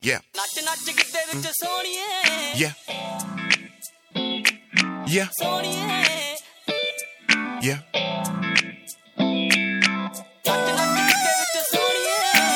Yeah. 0.00 0.20
Yeah. 2.54 2.72
Yeah. 5.06 5.28
Yeah. 7.60 7.78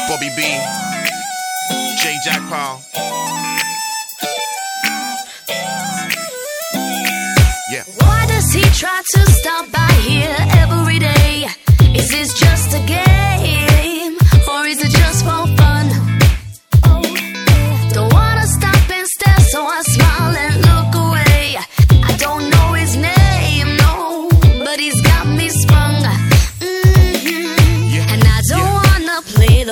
Bobby 0.08 0.30
B. 0.36 0.42
J. 2.00 2.16
Jack 2.24 2.42
Paul. 2.48 2.80
Yeah. 7.70 7.84
Why 7.98 8.26
does 8.28 8.52
he 8.52 8.62
try 8.78 9.02
to 9.14 9.30
stop 9.32 9.72
by 9.72 9.92
here 10.02 10.36
every 10.58 11.00
day? 11.00 11.46
Is 11.92 12.08
this 12.08 12.32
just 12.38 12.74
a 12.74 12.86
game? 12.86 13.11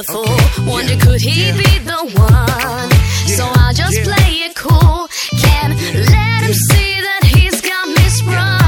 The 0.06 0.12
fool. 0.12 0.64
Wonder 0.66 0.95
Yeah. 0.95 1.00
could 1.04 1.20
he 1.20 1.46
Yeah. 1.46 1.52
be 1.56 1.78
the 1.78 2.00
one? 2.18 2.90
So 3.36 3.45
I'll 3.60 3.74
just 3.74 3.96
Yeah. 3.96 4.04
play 4.04 4.32
it 4.46 4.54
cool. 4.54 5.09
Can 5.42 5.68
let 6.16 6.40
him 6.46 6.54
see 6.70 6.92
that 7.06 7.23
he's 7.24 7.60
got 7.60 7.86
me 7.88 8.04
sprung. 8.09 8.59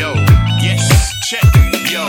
Yo, 0.00 0.14
yes, 0.62 0.84
check. 1.28 1.44
Yo, 1.92 2.04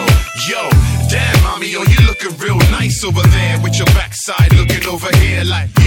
yo, 0.49 0.70
damn, 1.10 1.44
mommy, 1.44 1.68
yo, 1.72 1.82
you 1.84 1.99
looking 2.07 2.35
real 2.38 2.57
nice 2.72 3.04
over 3.04 3.22
there 3.35 3.60
with 3.62 3.76
your 3.77 3.88
backside 3.88 4.54
looking 4.54 4.85
over 4.88 5.10
here. 5.18 5.44
Like, 5.44 5.70
yeah, 5.79 5.80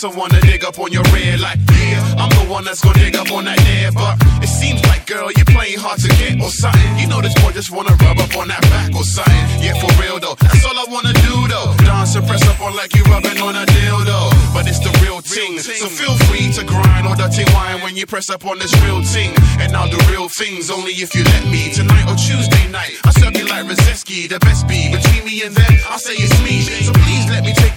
someone 0.00 0.30
to 0.30 0.40
dig 0.40 0.64
up 0.64 0.78
on 0.78 0.90
your 0.90 1.04
rear. 1.12 1.36
Like, 1.36 1.60
yeah, 1.76 2.00
I'm 2.16 2.32
the 2.32 2.48
one 2.48 2.64
that's 2.64 2.80
gonna 2.80 2.98
dig 2.98 3.16
up 3.16 3.30
on 3.30 3.44
that 3.44 3.60
there. 3.68 3.92
But 3.92 4.16
it 4.40 4.48
seems 4.48 4.80
like, 4.88 5.04
girl, 5.04 5.28
you're 5.36 5.44
playing 5.52 5.76
hard 5.76 6.00
to 6.00 6.08
get 6.16 6.40
or 6.40 6.48
something. 6.48 6.96
You 6.96 7.06
know, 7.06 7.20
this 7.20 7.36
boy 7.36 7.52
just 7.52 7.70
wanna 7.70 7.92
rub 8.00 8.16
up 8.16 8.32
on 8.40 8.48
that 8.48 8.64
back 8.72 8.96
or 8.96 9.04
something. 9.04 9.44
Yeah, 9.60 9.76
for 9.76 9.92
real 10.00 10.16
though, 10.16 10.40
that's 10.40 10.64
all 10.64 10.72
I 10.72 10.88
wanna 10.88 11.12
do 11.12 11.36
though. 11.52 11.76
Dance 11.84 12.16
and 12.16 12.24
press 12.24 12.40
up 12.48 12.64
on 12.64 12.72
like 12.80 12.96
you 12.96 13.04
rubbing 13.12 13.44
on 13.44 13.52
a 13.60 13.68
dildo. 13.68 14.32
But 14.56 14.64
it's 14.72 14.80
the 14.80 14.88
real 15.04 15.20
thing, 15.20 15.60
so 15.60 15.84
feel 15.92 16.16
free 16.32 16.48
to 16.56 16.64
grind 16.64 17.04
or 17.04 17.14
dirty 17.14 17.44
wine 17.52 17.84
when 17.84 17.92
you 17.94 18.06
press 18.06 18.30
up 18.30 18.48
on 18.48 18.58
this 18.58 18.72
real 18.80 19.04
thing. 19.04 19.36
And 19.60 19.76
I'll 19.76 19.92
do 19.92 20.00
real 20.08 20.32
things 20.32 20.70
only 20.70 20.96
if 20.96 21.12
you 21.14 21.24
let 21.24 21.44
me. 21.52 21.76
Tonight 21.76 22.08
or 22.08 22.16
Tuesday 22.16 22.64
night, 22.72 22.96
I 23.04 23.12
serve 23.20 23.36
you 23.36 23.44
like 23.52 23.68
Rusedski, 23.68 24.32
the 24.32 24.40
best 24.40 24.64
be. 24.64 24.88
Between 24.96 25.28
me 25.28 25.44
and 25.44 25.52
them, 25.54 25.74
I'll 25.92 26.00
say 26.00 26.16
it's 26.16 26.32
me. 26.40 26.64
So 26.88 26.96
please 27.04 27.19
let 27.19 27.19
me 27.19 27.19
take 27.19 27.19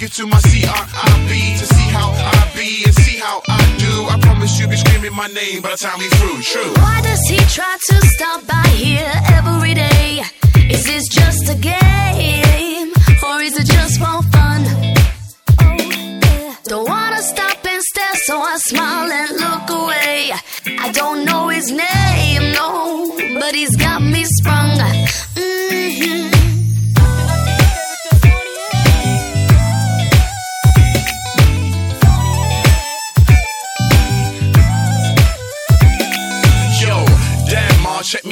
you 0.04 0.10
to 0.10 0.28
my 0.28 0.38
CRIB 0.52 1.32
to 1.60 1.66
see 1.66 1.88
how 1.96 2.10
I 2.12 2.52
be 2.58 2.84
and 2.84 2.94
see 2.96 3.18
how 3.20 3.42
I 3.48 3.62
do. 3.78 3.94
I 4.14 4.20
promise 4.20 4.60
you'll 4.60 4.70
be 4.70 4.76
screaming 4.76 5.16
my 5.16 5.28
name 5.28 5.62
by 5.62 5.72
the 5.72 5.78
time 5.78 5.98
we 5.98 6.10
through. 6.20 6.42
True. 6.42 6.74
Why 6.84 7.00
does 7.02 7.22
he 7.30 7.38
try 7.58 7.78
to 7.90 7.96
stop 8.08 8.46
by 8.46 8.68
here 8.76 9.12
every 9.38 9.74
day? 9.74 10.22
Is 10.70 10.84
this 10.84 11.08
just 11.08 11.44
a 11.50 11.56
game? 11.56 12.92
Or 13.28 13.42
is 13.42 13.56
it 13.58 13.68
just 13.78 13.98
for 14.00 14.20
fun? 14.36 14.62
Don't 16.66 16.88
wanna 16.90 17.22
stop 17.22 17.66
and 17.66 17.82
stare, 17.92 18.18
so 18.28 18.42
I 18.42 18.58
smile 18.58 19.10
and 19.12 19.32
look 19.46 19.70
away. 19.70 20.32
I 20.86 20.92
don't 20.92 21.24
know 21.24 21.48
his 21.48 21.72
name, 21.72 22.03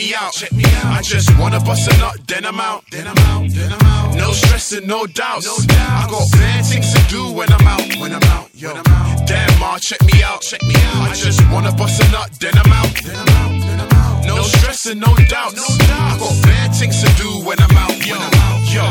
me 0.01 0.15
out. 0.15 0.33
Check 0.33 0.51
me 0.53 0.65
out. 0.65 0.97
I 0.97 1.01
just 1.01 1.29
wanna 1.37 1.59
bust 1.59 1.87
a 1.91 1.97
nut, 1.97 2.17
then 2.27 2.45
I'm 2.45 2.59
out. 2.59 2.83
Then 2.91 3.07
I'm 3.07 3.17
out. 3.29 3.49
Then 3.49 3.71
I'm 3.71 3.85
out. 3.85 4.15
No 4.15 4.31
stress 4.31 4.71
and 4.73 4.87
no 4.87 5.05
doubts. 5.05 5.45
No 5.45 5.55
doubts. 5.75 6.01
I 6.01 6.07
got 6.09 6.25
bad 6.33 6.65
things 6.65 6.89
to 6.93 7.01
do 7.09 7.31
when 7.33 7.51
I'm 7.51 7.67
out. 7.67 7.85
When 8.01 8.11
I'm 8.13 8.23
out. 8.35 8.49
Yo, 8.53 8.69
when 8.69 8.77
I'm 8.77 8.93
out. 8.93 9.27
damn, 9.27 9.59
ma, 9.59 9.77
check 9.77 10.01
me 10.03 10.23
out. 10.23 10.41
Check 10.41 10.63
me 10.63 10.75
out. 10.75 11.09
I 11.09 11.13
just 11.13 11.41
wanna 11.51 11.71
bust 11.73 12.01
a 12.01 12.11
nut, 12.11 12.29
then 12.39 12.57
I'm 12.57 12.71
out. 12.71 12.91
Then 13.05 13.15
I'm 13.15 13.29
out. 13.41 13.51
Then 13.65 13.79
I'm 13.79 13.91
out. 13.91 14.25
No 14.25 14.41
stress 14.43 14.85
and 14.85 14.99
no 14.99 15.13
doubts. 15.29 15.55
No 15.55 15.67
doubts. 15.87 16.13
I 16.13 16.19
got 16.23 16.35
bad 16.43 16.69
things 16.73 16.97
to 17.03 17.09
do 17.21 17.29
when 17.45 17.59
I'm 17.59 17.75
out. 17.77 17.95
Yo, 18.05 18.13
when 18.13 18.21
I'm 18.21 18.39
out. 18.47 18.73
yo. 18.73 18.85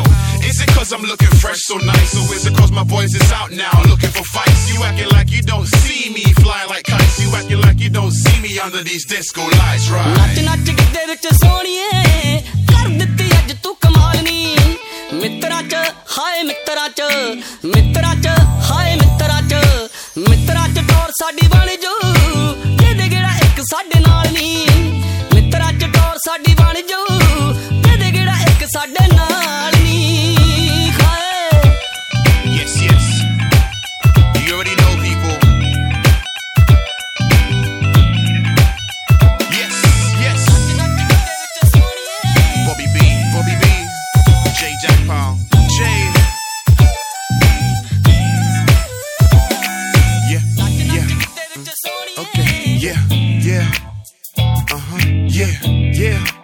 Is 0.49 0.61
it 0.61 0.69
cause 0.75 0.93
I'm 0.93 1.03
looking 1.03 1.33
fresh 1.43 1.61
so 1.71 1.77
nice? 1.79 2.15
Or 2.19 2.35
is 2.35 2.47
it 2.47 2.55
cause 2.57 2.73
my 2.73 2.85
boys 2.85 3.15
is 3.15 3.31
out 3.33 3.51
now 3.53 3.75
looking 3.89 4.11
for 4.11 4.25
fights? 4.25 4.73
You 4.73 4.83
acting 4.83 5.11
like 5.11 5.31
you 5.31 5.43
don't 5.43 5.67
see 5.67 6.11
me 6.11 6.25
flying 6.43 6.69
like 6.69 6.85
kites. 6.85 7.21
You 7.23 7.31
acting 7.35 7.61
like 7.61 7.79
you 7.79 7.91
don't 7.91 8.13
see 8.13 8.41
me 8.41 8.59
under 8.59 8.83
these 8.83 9.05
disco 9.07 9.43
lights, 9.43 9.91
right? 9.91 10.80
ਨੱਚ 11.11 11.27
ਨੱਚ 11.27 11.29
ਗਿੱਧੇ 11.29 11.29
ਵਿੱਚ 11.29 11.45
ਸੋਹਣੀਏ। 11.45 12.43
ਕਰ 12.55 12.89
ਦਿੱਤੀ 12.89 13.31
ਅੱਜ 13.33 13.53
ਤੂੰ 13.63 13.77
ਕਮਾਲ 13.81 14.23
ਨੀ। 14.23 14.57
ਮਿੱਤਰਾਂ 15.13 15.63
ਚ, 15.63 15.75
ਹਾਏ 16.19 16.43
ਮਿੱਤਰਾਂ 16.43 16.89
ਚ। 16.89 17.03
ਮਿੱਤਰਾਂ 17.65 18.17
ਚ, 18.17 18.27
ਹਾਏ 18.71 18.97
ਮਿੱਤਰਾਂ 18.97 19.43
ਚ। 19.43 19.55
ਮਿੱਤਰਾਂ 20.19 20.69
ਚ 20.69 20.79
ਟੌਰ 20.79 21.11
ਸਾਡੀ 21.11 21.49
ਬਣ 21.49 21.67
ਜੂ। 21.67 22.10
Yeah, 52.81 52.97
yeah. 53.11 53.71
Uh 54.39 54.79
huh, 54.79 55.07
yeah, 55.29 55.53
yeah. 55.93 56.40